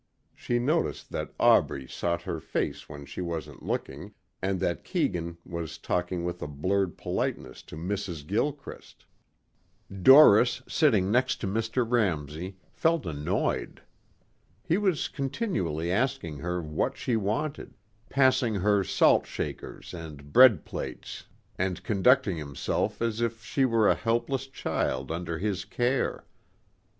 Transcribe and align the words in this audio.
She 0.33 0.57
noticed 0.57 1.11
that 1.11 1.31
Aubrey 1.39 1.85
sought 1.87 2.23
her 2.23 2.39
face 2.39 2.89
when 2.89 3.05
she 3.05 3.21
wasn't 3.21 3.61
looking 3.61 4.15
and 4.41 4.59
that 4.59 4.83
Keegan 4.83 5.37
was 5.45 5.77
talking 5.77 6.23
with 6.23 6.41
a 6.41 6.47
blurred 6.47 6.97
politeness 6.97 7.61
to 7.61 7.75
Mrs. 7.77 8.25
Gilchrist. 8.25 9.05
Doris 10.01 10.63
sitting 10.67 11.11
next 11.11 11.35
to 11.41 11.47
Mr. 11.47 11.87
Ramsey 11.87 12.57
felt 12.71 13.05
annoyed. 13.05 13.83
He 14.63 14.79
was 14.79 15.07
continually 15.07 15.91
asking 15.91 16.39
her 16.39 16.63
what 16.63 16.97
she 16.97 17.15
wanted, 17.15 17.75
passing 18.09 18.55
her 18.55 18.83
salt 18.83 19.27
shakers 19.27 19.93
and 19.93 20.33
bread 20.33 20.65
plates 20.65 21.27
and 21.59 21.83
conducting 21.83 22.37
himself 22.37 23.03
as 23.03 23.21
if 23.21 23.43
she 23.45 23.65
were 23.65 23.87
a 23.87 23.93
helpless 23.93 24.47
child 24.47 25.11
under 25.11 25.37
his 25.37 25.63
care. 25.63 26.25